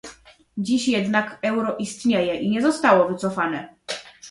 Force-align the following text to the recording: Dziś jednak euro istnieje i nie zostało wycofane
Dziś 0.57 0.87
jednak 0.87 1.39
euro 1.41 1.75
istnieje 1.77 2.35
i 2.39 2.49
nie 2.49 2.61
zostało 2.61 3.07
wycofane 3.07 3.75